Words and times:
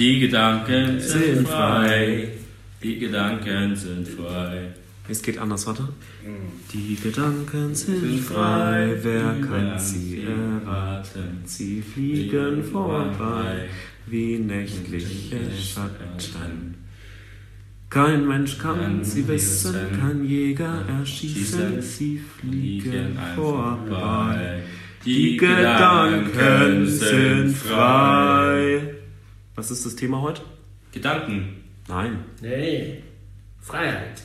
Die 0.00 0.18
Gedanken 0.18 0.98
sind 0.98 1.46
frei. 1.46 2.28
Die 2.82 2.98
Gedanken 2.98 3.76
sind 3.76 4.08
frei. 4.08 4.68
Es 5.06 5.20
geht 5.20 5.36
anders, 5.36 5.66
warte. 5.66 5.90
Die 6.72 6.96
Gedanken 6.96 7.74
sind 7.74 8.18
frei, 8.20 8.96
wer 9.02 9.36
kann 9.46 9.78
sie 9.78 10.22
erraten? 10.24 11.42
Sie 11.44 11.82
fliegen 11.82 12.64
vorbei 12.64 13.68
wie 14.06 14.38
nächtliche 14.38 15.36
Schatten. 15.60 16.76
Kein 17.90 18.26
Mensch 18.26 18.56
kann 18.56 19.04
sie 19.04 19.28
wissen, 19.28 19.74
kein 20.00 20.24
Jäger 20.24 20.82
erschießen, 20.98 21.82
sie 21.82 22.18
fliegen 22.18 23.18
vorbei. 23.34 24.62
Die 25.04 25.36
Gedanken 25.36 26.86
sind 26.86 27.54
frei. 27.54 28.99
Was 29.60 29.70
ist 29.70 29.84
das 29.84 29.94
Thema 29.94 30.22
heute? 30.22 30.40
Gedanken. 30.90 31.64
Nein. 31.86 32.24
Nee, 32.40 33.02
Freiheit. 33.60 34.22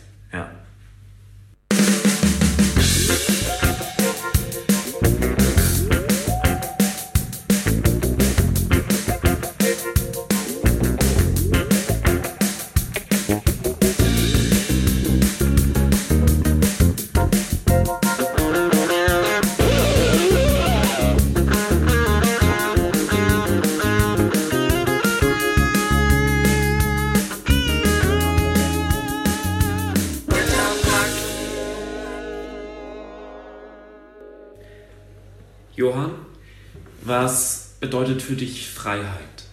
Bedeutet 37.85 38.19
für 38.19 38.35
dich 38.35 38.67
Freiheit? 38.67 39.43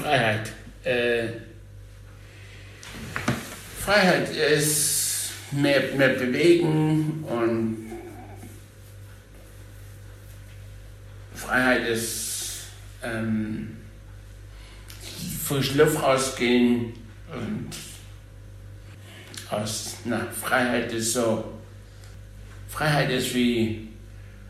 Freiheit. 0.00 0.50
Äh, 0.84 1.28
Freiheit 3.78 4.34
ist 4.34 5.32
mehr, 5.50 5.82
mehr 5.98 6.08
bewegen 6.08 7.22
und 7.24 7.92
Freiheit 11.34 11.86
ist 11.86 12.68
ähm, 13.02 13.76
frisch 15.44 15.74
Luft 15.74 16.02
rausgehen 16.02 16.94
und 17.30 17.68
aus, 19.50 19.96
na, 20.06 20.26
Freiheit 20.40 20.90
ist 20.90 21.12
so, 21.12 21.52
Freiheit 22.70 23.10
ist 23.10 23.34
wie 23.34 23.88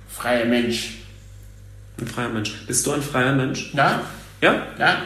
freier 0.09 0.45
Mensch. 0.45 1.04
Ein 1.99 2.07
freier 2.07 2.29
Mensch. 2.29 2.53
Bist 2.67 2.87
du 2.87 2.93
ein 2.93 3.03
freier 3.03 3.33
Mensch? 3.35 3.71
Na? 3.73 4.03
Ja? 4.41 4.67
Ja? 4.79 5.03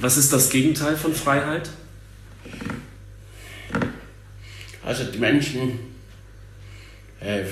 Was 0.00 0.16
ist 0.16 0.32
das 0.32 0.50
Gegenteil 0.50 0.96
von 0.96 1.14
Freiheit? 1.14 1.70
Also 4.84 5.04
die 5.04 5.18
Menschen, 5.18 5.78
äh, 7.20 7.44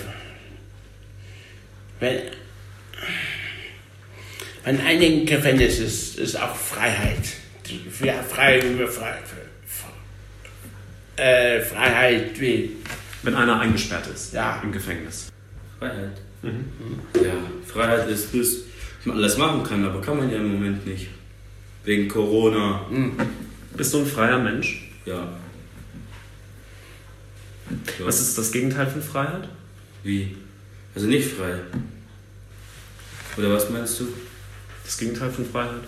wenn, 1.98 2.20
wenn 4.64 4.80
einigen 4.83 5.24
Gefängnis 5.24 5.78
ist, 5.78 6.18
ist 6.18 6.36
auch 6.36 6.55
Freiheit. 6.55 7.24
Ja, 8.02 8.22
frei, 8.22 8.60
frei, 8.88 9.18
äh, 11.16 11.60
Freiheit 11.62 12.39
wie, 12.39 12.77
Wenn 13.22 13.36
einer 13.36 13.61
eingesperrt 13.61 14.08
ist 14.08 14.33
Ja. 14.34 14.61
im 14.62 14.72
Gefängnis. 14.72 15.28
Freiheit. 15.83 16.20
Ja, 17.15 17.35
Freiheit 17.67 18.09
ist 18.09 18.33
das, 18.33 18.33
dass 18.33 19.07
man 19.07 19.17
alles 19.17 19.37
machen 19.37 19.65
kann, 19.65 19.85
aber 19.85 20.01
kann 20.01 20.17
man 20.17 20.31
ja 20.31 20.37
im 20.37 20.53
Moment 20.53 20.87
nicht. 20.87 21.09
Wegen 21.85 22.07
Corona. 22.09 22.87
Bist 23.77 23.93
du 23.93 23.98
ein 23.98 24.07
freier 24.07 24.39
Mensch? 24.39 24.93
Ja. 25.05 25.15
ja. 27.98 28.07
Was 28.07 28.20
ist 28.20 28.39
das 28.39 28.53
Gegenteil 28.53 28.87
von 28.87 29.03
Freiheit? 29.03 29.48
Wie? 30.05 30.37
Also 30.95 31.09
nicht 31.09 31.29
frei. 31.29 31.55
Oder 33.37 33.53
was 33.53 33.69
meinst 33.70 33.99
du? 33.99 34.09
Das 34.85 34.99
Gegenteil 34.99 35.31
von 35.31 35.45
Freiheit? 35.45 35.83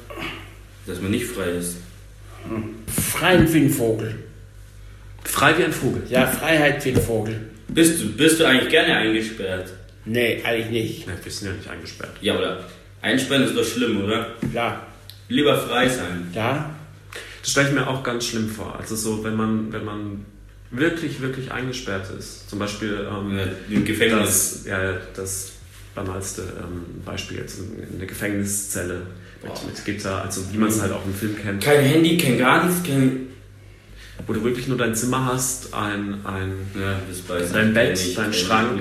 Dass 0.87 1.01
man 1.01 1.13
nicht 1.13 1.27
frei 1.27 1.51
ist. 1.51 1.77
frei 3.13 3.53
wie 3.53 3.59
ein 3.59 3.71
Vogel. 3.71 4.25
Frei 5.23 5.57
wie 5.57 5.65
ein 5.65 5.73
Vogel. 5.73 6.03
Ja, 6.09 6.27
Freiheit 6.27 6.85
wie 6.85 6.91
ein 6.91 7.01
Vogel. 7.01 7.49
Bist 7.69 8.03
du, 8.03 8.13
bist 8.13 8.41
du 8.41 8.45
eigentlich 8.45 8.71
gerne 8.71 8.97
eingesperrt? 8.97 9.73
Nee, 10.07 10.43
eigentlich 10.45 10.71
nicht. 10.71 11.07
Ja, 11.07 11.13
wir 11.23 11.33
sind 11.33 11.49
ja 11.49 11.55
nicht 11.55 11.69
eingesperrt. 11.69 12.17
Ja, 12.21 12.37
oder? 12.39 12.65
Einsperren 13.03 13.45
ist 13.45 13.57
doch 13.57 13.65
schlimm, 13.65 14.03
oder? 14.05 14.29
Ja, 14.53 14.87
Lieber 15.29 15.57
frei 15.59 15.89
sein. 15.89 16.31
ja, 16.35 16.71
Das 17.41 17.51
stelle 17.51 17.69
ich 17.69 17.75
mir 17.75 17.87
auch 17.89 18.03
ganz 18.03 18.27
schlimm 18.27 18.49
vor. 18.49 18.77
Also 18.79 18.95
so, 18.97 19.25
wenn 19.25 19.37
man, 19.37 19.73
wenn 19.73 19.85
man 19.85 20.25
wirklich, 20.71 21.21
wirklich 21.21 21.51
eingesperrt 21.51 22.09
ist. 22.19 22.49
Zum 22.51 22.59
Beispiel 22.59 23.07
ähm, 23.11 23.37
Ja, 23.39 23.45
Im 23.71 23.85
Gefängnis. 23.85 24.65
das, 24.65 24.67
ja, 24.67 24.95
das 25.15 25.53
banalste 25.95 26.43
ähm, 26.43 27.03
Beispiel, 27.05 27.41
also 27.41 27.63
eine 27.95 28.07
Gefängniszelle 28.07 29.03
mit, 29.43 29.67
mit 29.67 29.85
Gitter, 29.85 30.23
also 30.23 30.43
wie 30.53 30.59
man 30.59 30.69
es 30.69 30.81
halt 30.83 30.93
auch 30.93 31.05
im 31.07 31.15
Film 31.15 31.37
kennt. 31.41 31.63
Kein 31.63 31.81
Handy, 31.85 32.17
kein 32.19 32.37
gar 32.39 32.67
nichts, 32.67 32.83
kein. 32.87 33.29
Wo 34.27 34.33
du 34.33 34.45
wirklich 34.45 34.69
nur 34.69 34.79
dein 34.79 34.95
Zimmer 34.95 35.27
hast, 35.27 35.75
ein, 35.75 36.21
ein 36.25 36.53
Ja, 36.75 37.01
Dein. 37.53 37.75
Bett, 37.75 38.17
dein 38.17 38.33
Schrank. 38.33 38.81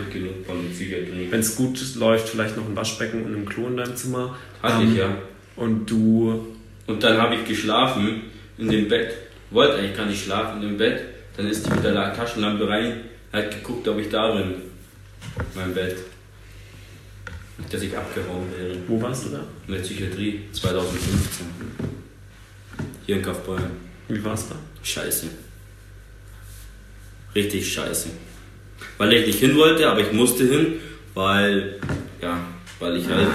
Wenn 1.29 1.39
es 1.39 1.55
gut 1.55 1.95
läuft, 1.95 2.29
vielleicht 2.29 2.55
noch 2.55 2.66
ein 2.67 2.75
Waschbecken 2.75 3.23
und 3.25 3.33
ein 3.35 3.45
Klo 3.45 3.67
in 3.67 3.77
deinem 3.77 3.95
Zimmer. 3.95 4.38
Hatte 4.61 4.83
Ähm, 4.83 4.91
ich 4.91 4.97
ja. 4.97 5.17
Und 5.55 5.89
du, 5.89 6.47
Und 6.88 7.03
dann 7.03 7.17
habe 7.17 7.35
ich 7.35 7.45
geschlafen 7.45 8.21
in 8.57 8.69
dem 8.69 8.88
Bett. 8.88 9.13
Wollte 9.51 9.75
eigentlich 9.77 9.97
gar 9.97 10.05
nicht 10.05 10.23
schlafen 10.23 10.61
in 10.61 10.69
dem 10.69 10.77
Bett. 10.77 11.01
Dann 11.35 11.47
ist 11.47 11.65
die 11.65 11.71
mit 11.71 11.83
der 11.83 11.91
La- 11.94 12.11
Taschenlampe 12.11 12.67
rein, 12.67 13.01
hat 13.31 13.50
geguckt, 13.51 13.88
ob 13.88 13.97
ich 14.00 14.09
da 14.09 14.35
bin. 14.35 14.53
Mein 15.55 15.73
Bett. 15.73 15.97
Dass 17.71 17.81
ich 17.81 17.95
abgehauen 17.97 18.45
wäre. 18.57 18.75
wo 18.88 19.01
warst 19.01 19.25
du 19.25 19.29
da? 19.29 19.39
In 19.67 19.73
der 19.73 19.81
Psychiatrie 19.81 20.41
2015. 20.51 21.45
Hier 23.05 23.15
in 23.17 23.21
Kaufbeuren. 23.21 23.92
Wie 24.13 24.24
warst 24.24 24.51
du 24.51 24.53
da? 24.53 24.59
Scheiße. 24.84 25.28
Richtig 27.34 27.74
scheiße. 27.74 28.09
Weil 28.97 29.13
ich 29.13 29.25
nicht 29.25 29.40
hin 29.40 29.57
wollte, 29.57 29.90
aber 29.90 30.01
ich 30.01 30.12
musste 30.12 30.46
hin, 30.46 30.74
weil, 31.16 31.79
ja, 32.22 32.40
weil 32.79 32.97
ich 32.97 33.07
halt 33.07 33.28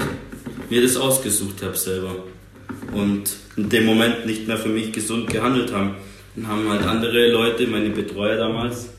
mir 0.69 0.81
das 0.81 0.95
ausgesucht 0.95 1.61
habe 1.63 1.75
selber. 1.75 2.15
Und 2.93 3.35
in 3.57 3.67
dem 3.67 3.85
Moment 3.85 4.25
nicht 4.25 4.47
mehr 4.47 4.57
für 4.57 4.69
mich 4.69 4.93
gesund 4.93 5.29
gehandelt 5.29 5.73
haben. 5.73 5.95
Dann 6.35 6.47
haben 6.47 6.69
halt 6.69 6.83
andere 6.83 7.29
Leute, 7.29 7.67
meine 7.67 7.89
Betreuer 7.89 8.37
damals 8.37 8.89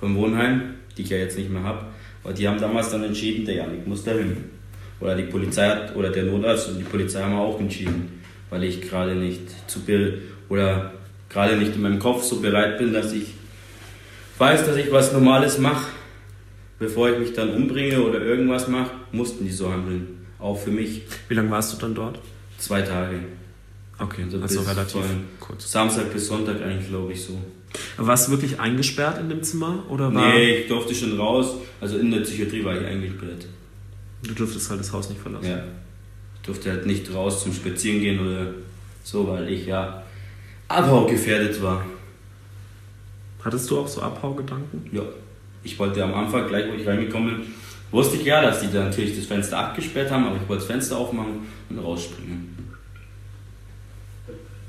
vom 0.00 0.16
Wohnheim, 0.16 0.74
die 0.96 1.02
ich 1.02 1.10
ja 1.10 1.18
jetzt 1.18 1.38
nicht 1.38 1.50
mehr 1.50 1.62
habe, 1.62 1.86
aber 2.24 2.32
die 2.32 2.48
haben 2.48 2.58
damals 2.58 2.90
dann 2.90 3.04
entschieden, 3.04 3.44
der 3.44 3.56
Janik 3.56 3.86
muss 3.86 4.02
da 4.02 4.12
hin. 4.12 4.36
Oder 5.00 5.14
die 5.14 5.24
Polizei 5.24 5.68
hat, 5.68 5.94
oder 5.94 6.10
der 6.10 6.24
Notarzt 6.24 6.70
und 6.70 6.78
die 6.78 6.84
Polizei 6.84 7.22
haben 7.22 7.36
auch 7.36 7.60
entschieden, 7.60 8.20
weil 8.50 8.64
ich 8.64 8.80
gerade 8.80 9.14
nicht 9.14 9.42
zu 9.70 9.80
be 9.80 10.18
oder 10.48 10.92
gerade 11.34 11.56
nicht 11.58 11.74
in 11.74 11.82
meinem 11.82 11.98
Kopf 11.98 12.22
so 12.22 12.40
bereit 12.40 12.78
bin, 12.78 12.92
dass 12.94 13.12
ich 13.12 13.26
weiß, 14.38 14.64
dass 14.64 14.76
ich 14.76 14.90
was 14.90 15.12
Normales 15.12 15.58
mache. 15.58 15.88
Bevor 16.78 17.10
ich 17.10 17.18
mich 17.18 17.32
dann 17.34 17.50
umbringe 17.54 18.00
oder 18.02 18.20
irgendwas 18.20 18.68
mache, 18.68 18.90
mussten 19.12 19.44
die 19.44 19.52
so 19.52 19.70
handeln. 19.70 20.26
Auch 20.38 20.56
für 20.58 20.70
mich. 20.70 21.02
Wie 21.28 21.34
lange 21.34 21.50
warst 21.50 21.72
du 21.72 21.76
dann 21.78 21.94
dort? 21.94 22.18
Zwei 22.58 22.82
Tage. 22.82 23.20
Okay, 23.98 24.22
Also 24.24 24.40
also 24.40 24.60
relativ 24.62 25.02
kurz. 25.38 25.70
Samstag 25.70 26.12
bis 26.12 26.26
Sonntag 26.26 26.60
eigentlich, 26.62 26.88
glaube 26.88 27.12
ich, 27.12 27.22
so. 27.22 27.38
Warst 27.96 28.26
du 28.28 28.32
wirklich 28.32 28.58
eingesperrt 28.60 29.18
in 29.20 29.28
dem 29.28 29.42
Zimmer? 29.42 29.84
Oder 29.88 30.12
war, 30.12 30.32
Nee, 30.34 30.58
ich 30.58 30.68
durfte 30.68 30.94
schon 30.94 31.18
raus. 31.18 31.54
Also 31.80 31.98
in 31.98 32.10
der 32.10 32.20
Psychiatrie 32.20 32.64
war 32.64 32.80
ich 32.80 32.86
eingesperrt. 32.86 33.46
du 34.22 34.34
durftest 34.34 34.70
halt 34.70 34.80
das 34.80 34.92
Haus 34.92 35.08
nicht 35.08 35.20
verlassen? 35.20 35.48
Ja. 35.48 35.64
Ich 36.36 36.40
durfte 36.42 36.70
halt 36.70 36.86
nicht 36.86 37.12
raus 37.14 37.42
zum 37.42 37.52
Spazieren 37.52 38.00
gehen 38.00 38.20
oder 38.20 38.46
so, 39.02 39.26
weil 39.28 39.48
ich 39.48 39.66
ja 39.66 40.03
abhaugefährdet 40.68 41.62
war. 41.62 41.84
Hattest 43.44 43.70
du 43.70 43.80
auch 43.80 43.88
so 43.88 44.00
Abhaugedanken? 44.00 44.88
Ja. 44.92 45.02
Ich 45.62 45.78
wollte 45.78 46.02
am 46.02 46.14
Anfang, 46.14 46.46
gleich 46.46 46.70
wo 46.70 46.74
ich 46.74 46.86
reingekommen 46.86 47.36
bin, 47.36 47.46
wusste 47.90 48.16
ich 48.16 48.24
ja, 48.24 48.42
dass 48.42 48.60
die 48.60 48.72
da 48.72 48.84
natürlich 48.84 49.16
das 49.16 49.26
Fenster 49.26 49.58
abgesperrt 49.58 50.10
haben, 50.10 50.26
aber 50.26 50.36
ich 50.36 50.48
wollte 50.48 50.62
das 50.62 50.66
Fenster 50.66 50.98
aufmachen 50.98 51.46
und 51.70 51.78
rausspringen. 51.78 52.54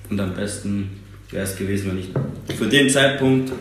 Und 0.09 0.19
am 0.19 0.33
besten 0.33 1.01
wäre 1.31 1.44
es 1.44 1.56
gewesen, 1.56 1.92
wenn 1.92 2.00
ich 2.00 2.56
für 2.56 2.68
den 2.68 2.89
Zeitpunkt 2.89 3.51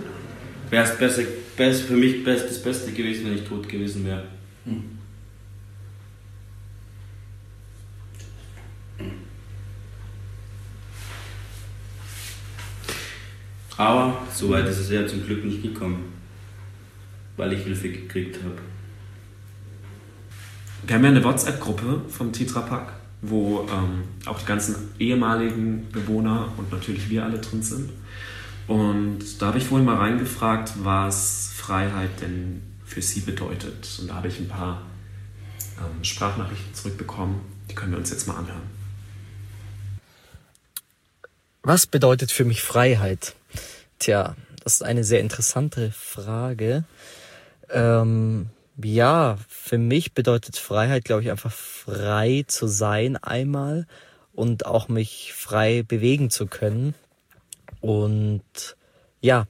wäre 0.71 0.85
es 0.85 0.97
besser, 0.97 1.23
best, 1.57 1.83
für 1.83 1.97
mich 1.97 2.23
best, 2.23 2.49
das 2.49 2.63
Beste 2.63 2.93
gewesen, 2.93 3.27
wenn 3.27 3.35
ich 3.35 3.45
tot 3.45 3.69
gewesen 3.69 4.05
wäre. 4.05 4.25
Aber 13.77 14.17
so 14.33 14.51
weit 14.51 14.67
ist 14.67 14.79
es 14.79 14.91
ja 14.91 15.07
zum 15.07 15.25
Glück 15.25 15.45
nicht 15.45 15.63
gekommen, 15.63 16.13
weil 17.37 17.53
ich 17.53 17.63
Hilfe 17.63 17.91
gekriegt 17.91 18.39
habe. 18.43 18.57
Wir 20.87 20.97
haben 20.97 21.05
ja 21.05 21.11
eine 21.11 21.25
WhatsApp-Gruppe 21.25 22.03
vom 22.09 22.33
Tetrapack, 22.33 22.93
wo 23.23 23.67
ähm, 23.71 24.05
auch 24.27 24.39
die 24.39 24.45
ganzen 24.45 24.91
ehemaligen 24.99 25.89
Bewohner 25.91 26.53
und 26.57 26.71
natürlich 26.71 27.09
wir 27.09 27.25
alle 27.25 27.39
drin 27.39 27.63
sind. 27.63 27.91
Und 28.67 29.41
da 29.41 29.47
habe 29.47 29.59
ich 29.59 29.65
vorhin 29.65 29.87
mal 29.87 29.97
reingefragt, 29.97 30.73
was 30.83 31.53
Freiheit 31.55 32.21
denn 32.21 32.63
für 32.85 33.03
sie 33.03 33.21
bedeutet. 33.21 33.99
Und 34.01 34.09
da 34.09 34.17
habe 34.17 34.29
ich 34.29 34.39
ein 34.39 34.49
paar 34.49 34.83
ähm, 35.79 36.05
Sprachnachrichten 36.05 36.75
zurückbekommen. 36.75 37.41
Die 37.71 37.75
können 37.75 37.93
wir 37.93 37.99
uns 37.99 38.11
jetzt 38.11 38.29
mal 38.29 38.37
anhören. 38.37 38.63
Was 41.63 41.87
bedeutet 41.87 42.31
für 42.31 42.45
mich 42.45 42.63
Freiheit? 42.63 43.35
Tja, 43.99 44.37
das 44.63 44.75
ist 44.75 44.83
eine 44.83 45.05
sehr 45.05 45.21
interessante 45.21 45.91
Frage. 45.93 46.85
Ähm, 47.71 48.51
ja, 48.83 49.39
für 49.49 49.79
mich 49.79 50.13
bedeutet 50.13 50.57
Freiheit, 50.57 51.05
glaube 51.05 51.23
ich, 51.23 51.31
einfach 51.31 51.53
frei 51.53 52.45
zu 52.47 52.67
sein 52.67 53.17
einmal 53.17 53.87
und 54.33 54.67
auch 54.67 54.89
mich 54.89 55.33
frei 55.33 55.83
bewegen 55.87 56.31
zu 56.31 56.47
können. 56.47 56.95
Und 57.81 58.43
ja, 59.21 59.47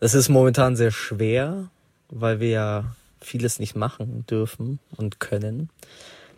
das 0.00 0.14
ist 0.14 0.28
momentan 0.28 0.74
sehr 0.74 0.90
schwer, 0.90 1.70
weil 2.08 2.40
wir 2.40 2.48
ja 2.48 2.96
vieles 3.20 3.58
nicht 3.58 3.76
machen 3.76 4.26
dürfen 4.26 4.80
und 4.96 5.20
können. 5.20 5.70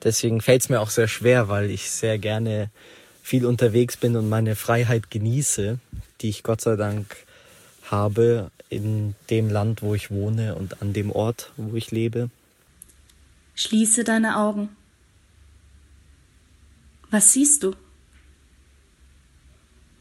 Deswegen 0.03 0.43
fällt 0.43 0.63
es 0.63 0.69
mir 0.69 0.81
auch 0.81 0.91
sehr 0.91 1.09
schwer, 1.09 1.49
weil 1.49 1.71
ich 1.71 1.91
sehr 1.91 2.19
gerne 2.19 2.71
viel 3.25 3.47
unterwegs 3.47 3.97
bin 3.97 4.17
und 4.17 4.29
meine 4.29 4.55
Freiheit 4.55 5.11
genieße, 5.11 5.79
die 6.21 6.29
ich 6.29 6.43
Gott 6.43 6.61
sei 6.61 6.77
Dank 6.77 7.17
habe 7.91 8.51
in 8.69 9.15
dem 9.31 9.49
Land, 9.49 9.81
wo 9.81 9.95
ich 9.95 10.11
wohne 10.11 10.57
und 10.57 10.83
an 10.83 10.93
dem 10.93 11.11
Ort, 11.11 11.51
wo 11.57 11.75
ich 11.75 11.91
lebe. 11.91 12.29
Schließe 13.55 14.05
deine 14.05 14.37
Augen. 14.37 14.69
Was 17.11 17.33
siehst 17.33 17.63
du? 17.63 17.75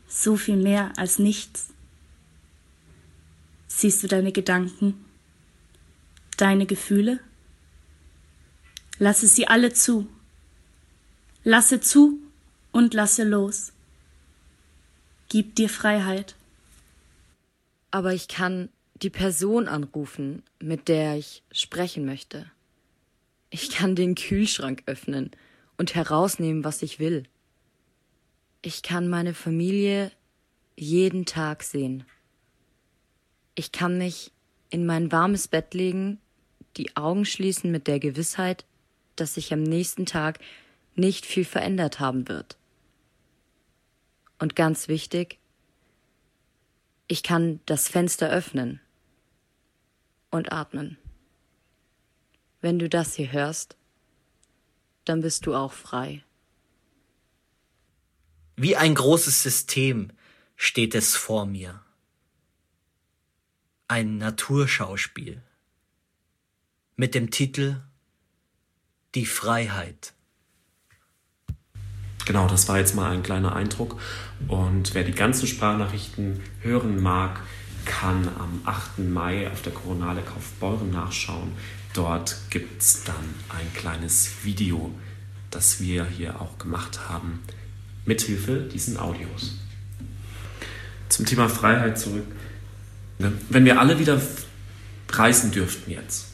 So 0.09 0.35
viel 0.35 0.57
mehr 0.57 0.91
als 0.97 1.17
nichts. 1.17 1.69
Siehst 3.67 4.03
du 4.03 4.07
deine 4.07 4.33
Gedanken, 4.33 4.95
deine 6.35 6.65
Gefühle? 6.65 7.21
Lasse 8.99 9.27
sie 9.27 9.47
alle 9.47 9.71
zu. 9.71 10.09
Lasse 11.45 11.79
zu 11.79 12.19
und 12.73 12.93
lasse 12.93 13.23
los. 13.23 13.71
Gib 15.29 15.55
dir 15.55 15.69
Freiheit. 15.69 16.35
Aber 17.91 18.13
ich 18.13 18.27
kann 18.27 18.67
die 18.95 19.09
Person 19.09 19.67
anrufen, 19.69 20.43
mit 20.59 20.89
der 20.89 21.15
ich 21.15 21.43
sprechen 21.51 22.05
möchte. 22.05 22.51
Ich 23.49 23.69
kann 23.69 23.95
den 23.95 24.15
Kühlschrank 24.15 24.83
öffnen 24.87 25.31
und 25.77 25.95
herausnehmen, 25.95 26.63
was 26.63 26.81
ich 26.81 26.99
will. 26.99 27.23
Ich 28.61 28.81
kann 28.81 29.07
meine 29.07 29.33
Familie 29.33 30.11
jeden 30.75 31.25
Tag 31.25 31.63
sehen. 31.63 32.03
Ich 33.55 33.71
kann 33.71 33.97
mich 33.97 34.31
in 34.69 34.85
mein 34.85 35.11
warmes 35.11 35.47
Bett 35.47 35.73
legen, 35.73 36.19
die 36.77 36.95
Augen 36.95 37.25
schließen 37.25 37.71
mit 37.71 37.87
der 37.87 37.99
Gewissheit, 37.99 38.65
dass 39.15 39.35
sich 39.35 39.53
am 39.53 39.61
nächsten 39.61 40.07
Tag 40.07 40.39
nicht 40.95 41.25
viel 41.25 41.45
verändert 41.45 41.99
haben 41.99 42.27
wird. 42.27 42.57
Und 44.39 44.55
ganz 44.55 44.87
wichtig, 44.87 45.39
ich 47.07 47.23
kann 47.23 47.59
das 47.65 47.87
Fenster 47.87 48.29
öffnen 48.29 48.81
und 50.31 50.51
atmen. 50.51 50.97
Wenn 52.61 52.79
du 52.79 52.89
das 52.89 53.15
hier 53.15 53.31
hörst, 53.31 53.77
dann 55.05 55.21
bist 55.21 55.45
du 55.45 55.53
auch 55.53 55.73
frei. 55.73 56.23
Wie 58.55 58.75
ein 58.75 58.95
großes 58.95 59.43
System 59.43 60.11
steht 60.55 60.95
es 60.95 61.15
vor 61.15 61.45
mir. 61.45 61.83
Ein 63.87 64.17
Naturschauspiel 64.17 65.43
mit 66.95 67.15
dem 67.15 67.31
Titel 67.31 67.81
Die 69.13 69.25
Freiheit. 69.25 70.13
Genau, 72.25 72.47
das 72.47 72.69
war 72.69 72.77
jetzt 72.77 72.95
mal 72.95 73.11
ein 73.11 73.23
kleiner 73.23 73.55
Eindruck. 73.55 73.99
Und 74.47 74.93
wer 74.93 75.03
die 75.03 75.11
ganzen 75.11 75.47
Sprachnachrichten 75.47 76.39
hören 76.61 77.01
mag, 77.01 77.41
kann 77.85 78.29
am 78.39 78.61
8. 78.63 78.99
Mai 78.99 79.51
auf 79.51 79.61
der 79.61 79.73
Koronale 79.73 80.21
Kaufbeuren 80.21 80.91
nachschauen. 80.91 81.51
Dort 81.93 82.37
gibt 82.49 82.81
es 82.81 83.03
dann 83.03 83.15
ein 83.49 83.73
kleines 83.73 84.43
Video, 84.43 84.93
das 85.51 85.81
wir 85.81 86.05
hier 86.05 86.41
auch 86.41 86.57
gemacht 86.57 87.09
haben, 87.09 87.39
mithilfe 88.05 88.61
diesen 88.61 88.97
Audios. 88.97 89.57
Zum 91.09 91.25
Thema 91.25 91.49
Freiheit 91.49 91.99
zurück. 91.99 92.25
Wenn 93.49 93.65
wir 93.65 93.79
alle 93.79 93.99
wieder 93.99 94.19
reisen 95.09 95.51
dürften 95.51 95.91
jetzt, 95.91 96.27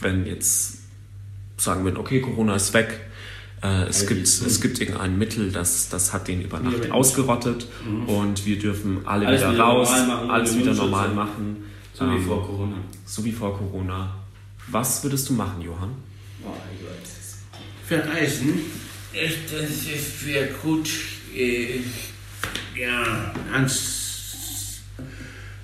wenn 0.00 0.26
jetzt 0.26 0.78
sagen 1.56 1.84
würden, 1.84 1.96
okay, 1.96 2.20
Corona 2.20 2.56
ist 2.56 2.74
weg, 2.74 3.00
äh, 3.62 3.84
es, 3.84 4.06
gibt, 4.08 4.26
es 4.26 4.60
gibt 4.60 4.80
irgendein 4.80 5.16
Mittel, 5.18 5.52
das, 5.52 5.88
das 5.88 6.12
hat 6.12 6.26
den 6.26 6.42
über 6.42 6.58
Nacht 6.58 6.90
ausgerottet 6.90 7.66
mhm. 7.86 8.08
und 8.08 8.44
wir 8.44 8.58
dürfen 8.58 9.06
alle 9.06 9.28
alles 9.28 9.40
wieder, 9.42 9.58
raus, 9.58 9.88
machen, 9.88 10.30
alles 10.30 10.58
wieder 10.58 10.74
normal 10.74 11.10
machen. 11.10 11.64
So 11.94 12.04
ähm, 12.04 12.18
wie 12.18 12.24
vor 12.24 12.44
Corona. 12.44 12.76
So 13.06 13.24
wie 13.24 13.30
vor 13.30 13.56
Corona. 13.56 14.16
Was 14.68 15.04
würdest 15.04 15.28
du 15.28 15.34
machen, 15.34 15.62
Johann? 15.62 15.94
Oh, 16.44 16.50
Verreisen, 17.86 18.60
das 19.12 20.26
wäre 20.26 20.48
gut. 20.62 20.90
Äh, 21.32 21.80
ja, 22.74 23.32
ganz, 23.52 24.80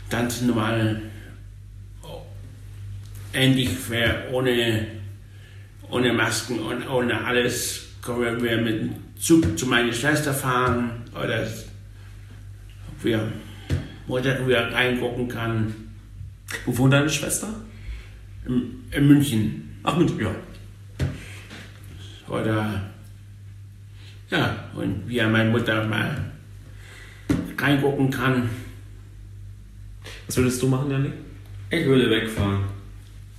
ganz 0.08 0.40
normal. 0.42 1.02
Endlich 3.32 3.70
wäre 3.88 4.30
ohne, 4.32 4.86
ohne 5.90 6.12
Masken 6.12 6.60
und 6.60 6.88
ohne 6.88 7.24
alles 7.24 7.87
können 8.02 8.42
wir 8.42 8.58
mit 8.58 8.80
dem 8.80 8.90
Zug 9.18 9.58
zu 9.58 9.66
meiner 9.66 9.92
Schwester 9.92 10.32
fahren 10.32 11.02
oder 11.14 11.46
wir 13.02 13.32
Mutter 14.06 14.46
wieder 14.46 14.72
reingucken 14.72 15.28
kann. 15.28 15.74
Wo 16.64 16.76
wohnt 16.78 16.92
deine 16.92 17.08
Schwester? 17.08 17.48
In, 18.46 18.84
in 18.90 19.06
München. 19.06 19.78
Ach, 19.82 19.96
München, 19.96 20.20
ja. 20.20 20.34
Oder 22.28 22.90
ja, 24.30 24.68
und 24.74 25.08
wie 25.08 25.22
meine 25.22 25.50
Mutter 25.50 25.84
mal 25.86 26.32
reingucken 27.56 28.10
kann. 28.10 28.48
Was 30.26 30.36
würdest 30.36 30.62
du 30.62 30.68
machen, 30.68 30.90
Janik? 30.90 31.12
Ich 31.70 31.86
würde 31.86 32.10
wegfahren. 32.10 32.64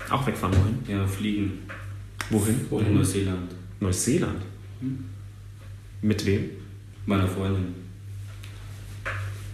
Auch 0.10 0.25
wegfahren, 0.25 0.55
wohin? 0.55 0.79
Ja, 0.88 1.05
fliegen. 1.05 1.60
Wohin? 2.29 2.65
Wohin? 2.69 2.95
Neuseeland. 2.95 3.51
Neuseeland? 3.79 4.41
Hm? 4.81 5.05
Mit 6.01 6.25
wem? 6.25 6.50
Meiner 7.05 7.27
Freundin. 7.27 7.75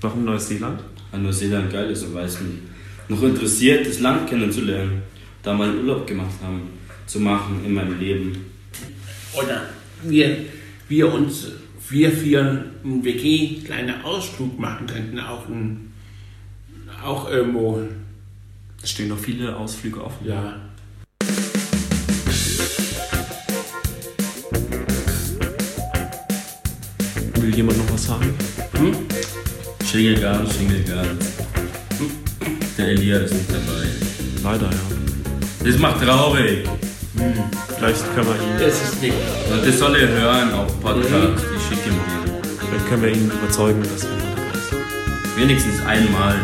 Warum 0.01 0.25
Neuseeland? 0.25 0.82
Weil 1.12 1.22
Neuseeland 1.22 1.72
geil 1.72 1.89
ist 1.89 2.03
und 2.03 2.13
weil 2.13 2.25
es 2.25 2.39
mich 2.41 2.60
noch 3.08 3.22
interessiert, 3.24 3.88
das 3.88 4.00
Land 4.00 4.29
kennenzulernen. 4.29 5.01
Da 5.41 5.53
mal 5.53 5.70
einen 5.70 5.79
Urlaub 5.79 6.08
gemacht 6.08 6.36
haben, 6.41 6.62
zu 7.05 7.20
machen 7.20 7.63
in 7.65 7.74
meinem 7.74 8.00
Leben. 8.00 8.46
Oder 9.34 9.70
wir, 10.03 10.38
wir 10.88 11.13
uns, 11.13 11.48
wir 11.89 12.12
vier 12.12 12.65
einen 12.84 13.03
WG 13.03 13.62
kleinen 13.63 14.01
Ausflug 14.03 14.60
machen 14.60 14.88
könnten, 14.88 15.20
auch, 15.20 15.48
ein, 15.48 15.94
auch 17.03 17.29
irgendwo. 17.29 17.82
Es 18.82 18.91
stehen 18.91 19.10
noch 19.10 19.20
viele 19.20 19.55
Ausflüge 19.55 20.03
offen. 20.03 20.27
Ja. 20.27 20.60
Was 27.96 28.08
sagen? 28.08 28.34
Hm? 28.74 28.94
Schingelgarten, 29.90 30.52
Schingelgarten. 30.52 31.18
Der 32.78 32.88
Elia 32.90 33.20
ist 33.20 33.34
nicht 33.34 33.50
dabei. 33.50 33.88
Leider, 34.44 34.70
ja. 34.70 35.64
Das 35.64 35.78
macht 35.78 36.02
traurig. 36.04 36.68
Hm. 37.16 37.34
Vielleicht 37.78 38.14
können 38.14 38.28
wir 38.28 38.36
ihn. 38.36 38.60
Das 38.60 38.82
ist 38.82 39.02
nicht. 39.02 39.14
Das 39.66 39.80
soll 39.80 39.96
er 39.96 40.10
hören 40.10 40.52
auf 40.52 40.78
Podcast. 40.82 41.46
Ich 41.56 41.64
schicke 41.70 41.90
ihm 41.90 41.96
den. 41.96 42.42
Vielleicht 42.68 42.88
können 42.90 43.02
wir 43.02 43.12
ihn 43.16 43.32
überzeugen, 43.32 43.82
dass 43.84 44.04
er 44.04 44.10
dabei 44.10 44.58
ist. 44.58 45.38
Wenigstens 45.38 45.82
einmal. 45.86 46.36